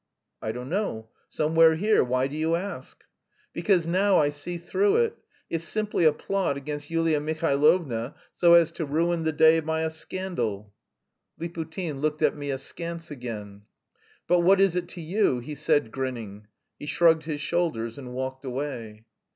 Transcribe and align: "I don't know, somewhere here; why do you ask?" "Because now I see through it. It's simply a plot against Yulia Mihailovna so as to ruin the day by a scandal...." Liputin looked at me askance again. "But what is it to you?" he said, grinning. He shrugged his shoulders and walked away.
"I 0.41 0.51
don't 0.51 0.69
know, 0.69 1.11
somewhere 1.29 1.75
here; 1.75 2.03
why 2.03 2.25
do 2.25 2.35
you 2.35 2.55
ask?" 2.55 3.03
"Because 3.53 3.85
now 3.85 4.17
I 4.17 4.29
see 4.29 4.57
through 4.57 4.95
it. 4.95 5.15
It's 5.47 5.63
simply 5.65 6.05
a 6.05 6.11
plot 6.11 6.57
against 6.57 6.89
Yulia 6.89 7.19
Mihailovna 7.19 8.15
so 8.33 8.55
as 8.55 8.71
to 8.71 8.85
ruin 8.85 9.25
the 9.25 9.31
day 9.31 9.59
by 9.59 9.81
a 9.81 9.91
scandal...." 9.91 10.73
Liputin 11.39 11.99
looked 12.01 12.23
at 12.23 12.35
me 12.35 12.49
askance 12.49 13.11
again. 13.11 13.61
"But 14.25 14.39
what 14.39 14.59
is 14.59 14.75
it 14.75 14.87
to 14.89 15.01
you?" 15.01 15.37
he 15.37 15.53
said, 15.53 15.91
grinning. 15.91 16.47
He 16.79 16.87
shrugged 16.87 17.25
his 17.25 17.41
shoulders 17.41 17.99
and 17.99 18.11
walked 18.11 18.43
away. 18.43 19.05